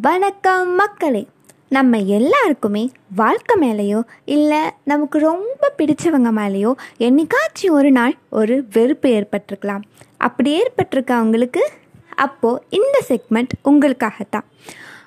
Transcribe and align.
வணக்கம் 0.00 0.74
மக்களே. 0.74 1.28
நம்ம 1.68 1.98
எல்லாருக்குமே 1.98 2.90
வாழ்க்கை 3.14 3.56
மேலேயோ 3.60 4.02
இல்லை 4.24 4.58
நமக்கு 4.84 5.18
ரொம்ப 5.18 5.72
பிடிச்சவங்க 5.78 6.30
மேலேயோ 6.38 6.72
என்னைக்காச்சும் 6.98 7.70
ஒரு 7.70 7.90
நாள் 7.90 8.16
ஒரு 8.30 8.64
வெறுப்பு 8.72 9.08
ஏற்பட்டிருக்கலாம். 9.08 9.82
அப்படி 10.16 10.50
ஏற்பட்டிருக்க 10.52 11.14
அவங்களுக்கு 11.14 11.70
அப்போது 12.14 12.64
இந்த 12.70 13.02
செக்மெண்ட் 13.08 13.48
உங்களுக்காகத்தான். 13.64 14.46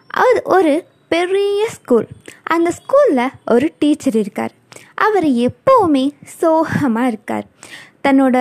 அது 0.07 0.41
ஒரு 0.43 0.86
பெரிய 1.07 1.67
ஸ்கூல் 1.70 2.07
அந்த 2.43 2.71
ஸ்கூலில் 2.77 3.31
ஒரு 3.52 3.73
டீச்சர் 3.79 4.15
இருக்கார். 4.15 4.52
அவர் 4.95 5.25
எப்போவுமே 5.25 6.11
சோகமாக 6.23 7.07
இருக்கார். 7.07 7.47
தன்னோட 8.06 8.38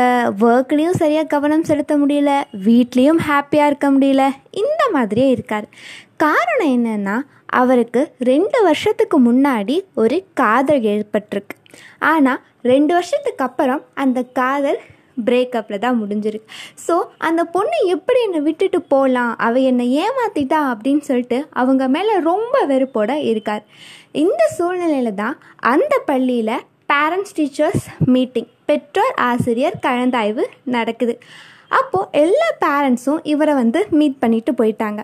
ஒர்க்லேயும் 0.47 0.99
சரியாக 1.03 1.31
கவனம் 1.35 1.67
செலுத்த 1.69 1.93
முடியல 2.01 2.31
வீட்லேயும் 2.67 3.21
ஹாப்பியாக 3.29 3.69
இருக்க 3.71 3.89
முடியல 3.95 4.25
இந்த 4.63 4.83
மாதிரியே 4.95 5.29
இருக்கார். 5.35 5.67
காரணம் 6.25 6.73
என்னென்னா 6.77 7.17
அவருக்கு 7.61 8.01
ரெண்டு 8.31 8.59
வருஷத்துக்கு 8.67 9.19
முன்னாடி 9.29 9.77
ஒரு 10.03 10.17
காதல் 10.41 10.83
ஏற்பட்டிருக்கு. 10.95 11.55
ஆனால் 12.13 12.43
ரெண்டு 12.73 12.93
வருஷத்துக்கு 12.97 13.45
அப்புறம் 13.47 13.83
அந்த 14.03 14.19
காதல் 14.41 14.81
பிரேக்கப்பில் 15.27 15.83
தான் 15.85 15.99
முடிஞ்சிருக்கு. 16.01 16.49
ஸோ 16.87 16.95
அந்த 17.27 17.43
பொண்ணு 17.55 17.77
எப்படி 17.95 18.21
என்னை 18.27 18.41
விட்டுட்டு 18.47 18.79
போகலாம் 18.95 19.33
அவள் 19.47 19.67
என்னை 19.71 19.87
ஏமாத்திட்டா 20.05 20.61
அப்படின்னு 20.73 21.05
சொல்லிட்டு 21.11 21.39
அவங்க 21.63 21.87
மேலே 21.97 22.15
ரொம்ப 22.31 22.65
வெறுப்போட 22.73 23.11
இருக்கார். 23.33 23.65
இந்த 24.25 24.43
சூழ்நிலையில 24.57 25.13
தான் 25.23 25.37
அந்த 25.73 25.95
பள்ளியில் 26.11 26.65
பேரண்ட்ஸ் 26.93 27.37
டீச்சர்ஸ் 27.39 27.87
மீட்டிங் 28.15 28.51
பெற்றோர் 28.65 29.15
ஆசிரியர் 29.15 29.81
கலந்தாய்வு 29.83 30.45
நடக்குது. 30.65 31.19
அப்போது 31.69 32.09
எல்லா 32.13 32.49
பேரண்ட்ஸும் 32.65 33.21
இவரை 33.23 33.55
வந்து 33.55 33.87
மீட் 33.91 34.19
பண்ணிட்டு 34.19 34.53
போயிட்டாங்க. 34.53 35.01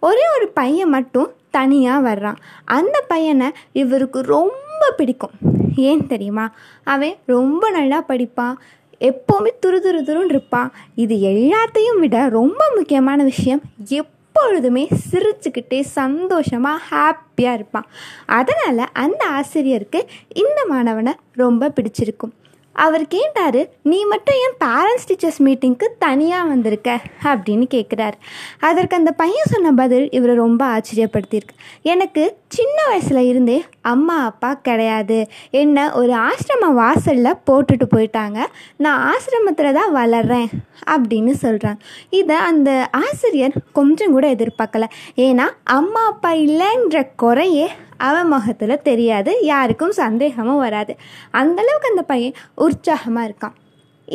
ஒரே 0.00 0.24
ஒரு 0.36 0.48
பையன் 0.48 0.88
மட்டும் 0.88 1.32
தனியாக 1.50 2.14
வர்றான். 2.14 2.36
அந்த 2.64 3.04
பையனை 3.08 3.52
இவருக்கு 3.72 4.20
ரொம்ப 4.20 4.90
பிடிக்கும். 4.96 5.30
ஏன் 5.76 6.06
தெரியுமா? 6.06 6.50
அவன் 6.84 7.14
ரொம்ப 7.26 7.70
நல்லா 7.70 8.04
படிப்பான். 8.08 8.54
எப்போவுமே 9.00 9.50
துரு 9.66 9.78
துரு 9.84 10.00
துருன்னு 10.06 10.28
இருப்பான். 10.28 10.72
இது 10.94 11.16
எல்லாத்தையும் 11.16 11.98
விட 11.98 12.28
ரொம்ப 12.28 12.72
முக்கியமான 12.76 13.22
விஷயம் 13.22 13.62
எப்பொழுதுமே 13.84 14.88
சிரிச்சுக்கிட்டே 15.10 15.80
சந்தோஷமாக 15.80 16.84
ஹாப்பியாக 16.90 17.52
இருப்பான். 17.52 17.86
அதனால் 18.26 18.88
அந்த 18.92 19.24
ஆசிரியருக்கு 19.26 20.06
இந்த 20.28 20.66
மாணவனை 20.70 21.12
ரொம்ப 21.32 21.72
பிடிச்சிருக்கும். 21.76 22.34
அவர் 22.74 23.06
கேட்டார் 23.06 23.68
நீ 23.82 24.04
மட்டும் 24.04 24.34
என் 24.34 24.68
பேரண்ட்ஸ் 24.68 25.08
டீச்சர்ஸ் 25.08 25.42
மீட்டிங்க்கு 25.44 25.86
தனியாக 25.98 26.48
வந்திருக்க? 26.48 27.00
அப்படின்னு 27.22 27.66
கேட்குறாரு 27.74 28.12
அதற்கு 28.60 28.96
அந்த 28.96 29.12
பையன் 29.12 29.50
சொன்ன 29.50 29.72
பதில் 29.72 30.10
இவரை 30.10 30.34
ரொம்ப 30.34 30.62
ஆச்சரியப்படுத்தியிருக்கு. 30.66 31.54
எனக்கு 31.82 32.36
சின்ன 32.48 32.82
வயசில் 32.86 33.28
இருந்தே 33.28 33.64
அம்மா 33.92 34.16
அப்பா 34.30 34.50
கிடையாது. 34.68 35.18
என்னை 35.62 35.84
ஒரு 36.00 36.12
ஆசிரம 36.28 36.70
வாசலில் 36.72 37.40
போட்டுட்டு 37.50 37.86
போயிட்டாங்க. 37.94 38.38
நான் 38.76 39.00
ஆசிரமத்தில் 39.10 39.76
தான் 39.78 39.94
வளர்கிறேன் 39.96 40.50
அப்படின்னு 40.94 41.34
சொல்கிறாங்க 41.42 41.80
இதை 42.20 42.36
அந்த 42.50 42.70
ஆசிரியர் 42.90 43.56
கொஞ்சம் 43.72 44.14
கூட 44.16 44.26
எதிர்பார்க்கல. 44.34 44.86
ஏன்னா 45.26 45.48
அம்மா 45.78 46.04
அப்பா 46.06 46.32
இல்லைன்ற 46.46 47.06
குறையே 47.16 47.68
அவன் 47.96 48.28
முகத்தில் 48.28 48.82
தெரியாது. 48.82 49.32
யாருக்கும் 49.42 49.98
சந்தேகமும் 50.02 50.62
வராது. 50.66 50.92
அந்தளவுக்கு 51.40 51.92
அந்த 51.92 52.02
பையன் 52.02 52.38
உற்சாகமாக 52.54 53.28
இருக்கான். 53.28 53.54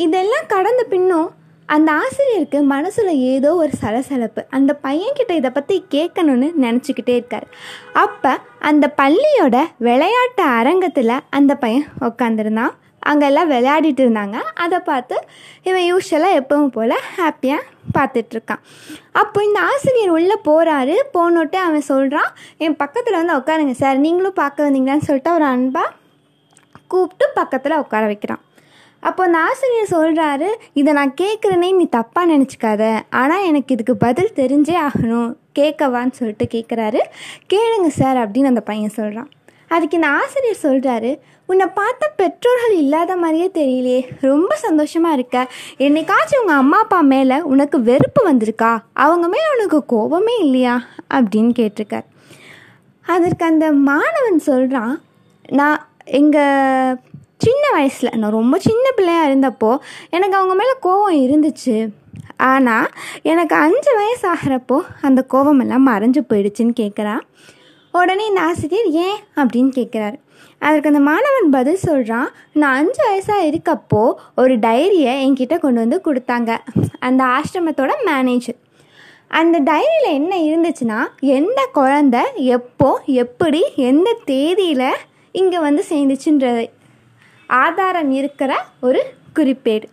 இதெல்லாம் 0.04 0.50
கடந்த 0.54 0.82
பின்னும் 0.94 1.30
அந்த 1.74 1.88
ஆசிரியருக்கு 2.02 2.58
மனசில் 2.74 3.10
ஏதோ 3.32 3.50
ஒரு 3.62 3.72
சலசலப்பு. 3.82 4.42
அந்த 4.56 4.70
பையன்கிட்ட 4.84 5.32
இதை 5.40 5.50
பற்றி 5.50 5.76
கேட்கணுன்னு 5.94 6.48
நினச்சிக்கிட்டே 6.64 7.14
இருக்கார். 7.20 7.46
அப்போ 8.04 8.32
அந்த 8.70 8.86
பள்ளியோட 9.00 9.56
விளையாட்டு 9.88 10.44
அரங்கத்தில் 10.60 11.16
அந்த 11.38 11.54
பையன் 11.64 11.86
உட்காந்துருந்தான் 12.08 12.74
அங்கெல்லாம் 13.10 13.50
விளையாடிட்டு 13.52 14.02
இருந்தாங்க. 14.06 14.38
அதை 14.64 14.78
பார்த்து 14.88 15.16
இவன் 15.68 15.86
யூஸ்வலாக 15.90 16.38
எப்பவும் 16.40 16.74
போல் 16.74 16.96
ஹாப்பியாக 17.18 17.68
பார்த்துட்ருக்கான். 17.96 18.62
அப்போ 19.20 19.38
இந்த 19.44 19.60
ஆசிரியர் 19.70 20.14
உள்ளே 20.16 20.36
போகிறாரு 20.48 20.96
போனோட்டு 21.16 21.58
அவன் 21.68 21.88
சொல்கிறான் 21.92 22.30
என் 22.64 22.80
பக்கத்தில் 22.82 23.18
வந்து 23.20 23.38
உட்காருங்க 23.38 23.76
சார். 23.82 24.04
நீங்களும் 24.06 24.38
பார்க்க 24.42 24.68
வந்தீங்களான்னு 24.68 25.08
சொல்லிட்டு 25.08 25.34
அவர் 25.34 25.46
அன்பாக 25.54 25.96
கூப்பிட்டு 26.92 27.26
பக்கத்தில் 27.40 27.80
உட்கார 27.82 28.04
வைக்கிறான். 28.12 28.44
அப்போ 29.00 29.24
அந்த 29.24 29.38
ஆசிரியர் 29.38 29.92
சொல்கிறாரு 29.96 30.48
இதை 30.72 30.92
நான் 30.92 31.14
கேட்குறேனே 31.20 31.70
நீ 31.74 31.88
தப்பாக 31.96 32.30
நினச்சிக்காத. 32.32 33.00
ஆனால் 33.10 33.44
எனக்கு 33.44 33.74
இதுக்கு 33.74 33.96
பதில் 33.96 34.32
தெரிஞ்சே 34.36 34.76
ஆகணும். 34.86 35.30
கேட்கவான்னு 35.58 36.10
சொல்லிட்டு 36.10 36.46
கேட்குறாரு. 36.54 37.00
கேளுங்க 37.52 37.86
சார் 37.86 38.16
அப்படின்னு 38.16 38.50
அந்த 38.52 38.60
பையன் 38.60 38.96
சொல்கிறான் 39.00 39.28
அதுக்கு 39.68 39.96
இந்த 39.96 40.08
ஆசிரியர் 40.08 40.62
சொல்கிறாரு 40.62 41.18
உன்னை 41.46 41.66
பார்த்த 41.66 42.12
பெற்றோர்கள் 42.16 42.76
இல்லாத 42.76 43.16
மாதிரியே 43.16 43.50
தெரியலையே. 43.54 44.00
ரொம்ப 44.20 44.54
சந்தோஷமாக 44.54 45.14
இருக்க. 45.14 45.36
என்னைக்காச்சும் 45.78 46.40
உங்கள் 46.40 46.56
அம்மா 46.56 46.78
அப்பா 46.78 47.00
மேலே 47.00 47.40
உனக்கு 47.40 47.82
வெறுப்பு 47.82 48.32
வந்திருக்கா? 48.32 48.78
அவங்க 48.92 49.28
மேலே 49.28 49.44
உனக்கு 49.56 49.86
கோபமே 49.86 50.38
இல்லையா? 50.38 50.82
அப்படின்னு 51.14 51.52
கேட்டிருக்கார். 51.60 52.06
அதற்கு 53.06 53.44
அந்த 53.44 53.72
மாணவன் 53.72 54.38
சொல்கிறான் 54.38 55.00
நான் 55.48 55.88
எங்கள் 56.04 56.96
சின்ன 57.46 57.64
வயசில் 57.72 58.16
நான் 58.16 58.36
ரொம்ப 58.38 58.58
சின்ன 58.58 58.84
பிள்ளையாக 58.90 59.28
இருந்தப்போ 59.30 59.70
எனக்கு 60.10 60.36
அவங்க 60.38 60.54
மேலே 60.54 60.74
கோபம் 60.80 61.18
இருந்துச்சு. 61.24 61.76
ஆனால் 62.50 62.86
எனக்கு 63.22 63.54
அஞ்சு 63.64 63.92
வயசு 63.94 64.24
ஆகிறப்போ 64.34 64.78
அந்த 65.02 65.20
கோபமெல்லாம் 65.32 65.86
மறைஞ்சு 65.88 66.20
போயிடுச்சுன்னு 66.28 66.74
கேட்குறான் 66.80 67.22
உடனே 67.94 68.24
இந்த 68.26 68.40
ஆசிரியர் 68.40 68.90
ஏன்? 69.06 69.20
அப்படின்னு 69.36 69.70
கேட்குறாரு 69.78 70.18
அதற்கு 70.58 70.88
அந்த 70.88 71.00
மாணவன் 71.00 71.48
பதில் 71.50 71.84
சொல்கிறான் 71.84 72.28
நான் 72.52 72.76
அஞ்சு 72.80 73.00
வயசாக 73.08 73.46
இருக்கப்போ 73.50 74.02
ஒரு 74.36 74.54
டைரியை 74.58 75.12
என்கிட்ட 75.26 75.58
கொண்டு 75.58 75.80
வந்து 75.80 75.98
கொடுத்தாங்க. 76.06 76.50
அந்த 76.98 77.22
ஆசிரமத்தோட 77.36 77.92
மேனேஜர் 78.08 78.58
அந்த 79.40 79.56
டைரியில் 79.60 80.16
என்ன 80.18 80.32
இருந்துச்சுன்னா 80.48 81.00
எந்த 81.38 81.60
குழந்த 81.74 82.16
எப்போ 82.56 82.88
எப்படி 83.22 83.60
எந்த 83.90 84.08
தேதியில் 84.24 84.88
இங்கே 85.34 85.58
வந்து 85.58 85.82
சேர்ந்துச்சுன்ற 85.88 86.46
ஆதாரம் 87.50 88.10
இருக்கிற 88.10 88.64
ஒரு 88.80 89.02
குறிப்பேடு. 89.38 89.84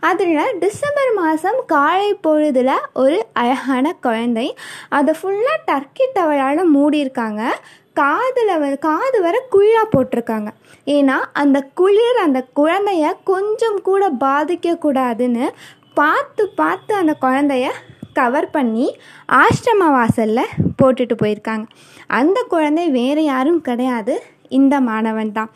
அதில் 0.00 0.58
டிசம்பர் 0.58 1.12
மாதம் 1.14 1.60
காலை 1.66 2.14
பொழுதில் 2.14 2.86
ஒரு 2.94 3.26
அழகான 3.32 3.92
குழந்தை. 4.00 4.56
அதை 4.88 5.14
ஃபுல்லாக 5.22 5.60
டர்க்கி 5.66 6.06
டவலால் 6.14 6.62
மூடியிருக்காங்க. 6.74 7.42
காதில் 7.92 8.52
வ 8.62 8.78
காது 8.78 9.22
வர 9.22 9.42
குழியாக 9.52 9.88
போட்டிருக்காங்க. 9.92 10.48
ஏன்னா 10.86 11.16
அந்த 11.32 11.68
குளிர் 11.74 12.16
அந்த 12.16 12.46
குழந்தைய 12.56 13.12
கொஞ்சம் 13.24 13.82
கூட 13.82 14.10
பாதிக்கக்கூடாதுன்னு 14.20 15.48
பார்த்து 15.94 16.48
பார்த்து 16.48 16.94
அந்த 16.94 17.16
குழந்தைய 17.20 17.68
கவர் 18.12 18.50
பண்ணி 18.50 18.96
ஆசிரம 19.32 19.78
வாசலில் 19.78 20.52
போட்டுட்டு 20.82 21.16
போயிருக்காங்க. 21.22 21.66
அந்த 22.06 22.44
குழந்தை 22.48 22.88
வேறு 22.88 23.24
யாரும் 23.24 23.60
கிடையாது. 23.60 24.22
இந்த 24.58 24.74
மாணவன் 24.88 25.36
தான். 25.40 25.52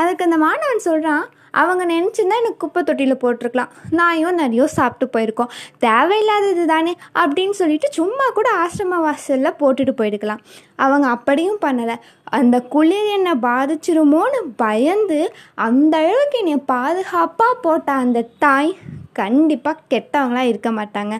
அதுக்கு 0.00 0.26
அந்த 0.28 0.38
மாணவன் 0.46 0.86
சொல்கிறான் 0.90 1.26
அவங்க 1.60 1.82
நினச்சிருந்தா 1.92 2.36
எனக்கு 2.40 2.60
குப்பை 2.62 2.80
தொட்டியில் 2.88 3.20
போட்டிருக்கலாம். 3.22 3.70
நாயோ 3.98 4.28
நிறையோ 4.40 4.64
சாப்பிட்டு 4.74 5.06
போயிருக்கோம். 5.14 5.52
தேவையில்லாதது 5.84 6.64
தானே 6.72 6.92
அப்படின்னு 7.22 7.54
சொல்லிட்டு 7.60 7.88
சும்மா 7.98 8.26
கூட 8.38 8.48
ஆசிரம 8.64 8.98
வாசலில் 9.06 9.58
போட்டுட்டு 9.60 9.94
போயிருக்கலாம். 10.00 10.42
அவங்க 10.84 11.06
அப்படியும் 11.16 11.58
பண்ணலை. 11.64 11.96
அந்த 12.38 12.56
குளிர் 12.74 13.08
என்னை 13.16 13.34
பாதிச்சிருமோன்னு 13.48 14.40
பயந்து 14.64 15.20
அந்த 15.68 15.96
அளவுக்கு 16.04 16.38
என்னை 16.42 16.56
பாதுகாப்பாக 16.74 17.56
போட்ட 17.66 17.90
அந்த 18.04 18.26
தாய் 18.46 18.72
கண்டிப்பாக 19.20 19.84
கெட்டவங்களாக 19.92 20.50
இருக்க 20.52 20.70
மாட்டாங்க. 20.80 21.14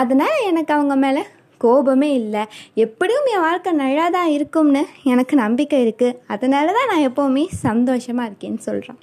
அதனால் 0.00 0.44
எனக்கு 0.50 0.74
அவங்க 0.78 0.94
மேலே 1.06 1.22
கோபமே 1.64 2.10
இல்லை. 2.12 2.42
எப்படியும் 2.76 3.28
என் 3.32 3.44
வாழ்க்கை 3.44 3.72
நல்லா 3.74 4.06
தான் 4.10 4.30
இருக்கும்னு 4.30 4.82
எனக்கு 5.04 5.36
நம்பிக்கை 5.36 5.78
இருக்குது 5.84 6.16
அதனால 6.26 6.72
தான் 6.72 6.90
நான் 6.92 7.06
எப்போவுமே 7.08 7.44
சந்தோஷமாக 7.62 8.28
இருக்கேன்னு 8.30 8.62
சொல்கிறேன் 8.68 8.98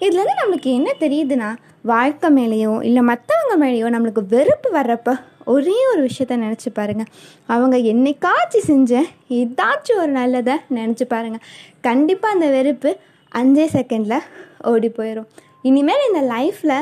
இதுலேருந்து 0.00 0.40
நம்மளுக்கு 0.40 0.70
என்ன 0.72 0.90
தெரியுதுன்னா 1.00 1.50
வாழ்க்கை 1.84 2.28
மேலேயோ 2.30 2.74
இல்லை 2.82 3.02
மற்றவங்க 3.04 3.56
மேலேயோ 3.62 3.88
நம்மளுக்கு 3.94 4.22
வெறுப்பு 4.30 4.70
வர்றப்போ 4.76 5.14
ஒரே 5.46 5.76
ஒரு 5.90 6.00
விஷயத்த 6.02 6.36
நினச்சி 6.36 6.70
பாருங்கள் 6.72 7.10
அவங்க 7.46 7.76
என்னைக்காச்சும் 7.90 8.68
செஞ்ச 8.68 8.92
ஏதாச்சும் 9.36 10.00
ஒரு 10.02 10.12
நல்லதை 10.12 10.56
நினச்சி 10.74 11.04
பாருங்கள் 11.06 11.44
கண்டிப்பாக 11.80 12.36
அந்த 12.36 12.48
வெறுப்பு 12.50 12.90
அஞ்சே 13.32 13.66
செகண்டில் 13.72 14.18
ஓடி 14.66 14.88
போயிடும் 14.90 15.28
இனிமேல் 15.64 16.06
இந்த 16.08 16.20
லைஃப்பில் 16.32 16.78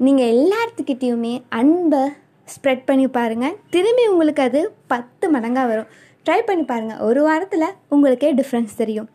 நீங்கள் 0.00 0.30
எல்லாத்துக்கிட்டேயுமே 0.34 1.32
அன்பை 1.52 2.02
ஸ்ப்ரெட் 2.54 2.82
பண்ணி 2.84 3.08
பாருங்கள் 3.08 3.56
திரும்பி 3.70 4.06
உங்களுக்கு 4.06 4.42
அது 4.42 4.60
பத்து 4.86 5.26
மடங்காக 5.32 5.68
வரும். 5.72 5.88
ட்ரை 6.26 6.40
பண்ணி 6.48 6.64
பாருங்கள் 6.64 6.98
ஒரு 6.98 7.22
வாரத்தில் 7.22 7.68
உங்களுக்கே 7.88 8.34
டிஃப்ரென்ஸ் 8.34 8.74
தெரியும். 8.76 9.08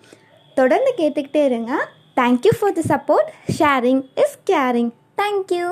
தொடர்ந்து 0.55 0.93
கேட்டுக்கிட்டே 0.97 1.43
இருங்க. 1.45 1.73
Thank you 2.21 2.53
for 2.59 2.75
the 2.77 2.83
support 2.93 3.29
sharing 3.59 4.01
is 4.23 4.37
caring 4.51 4.91
thank you 5.21 5.67